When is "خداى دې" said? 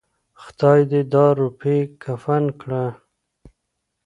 0.41-1.01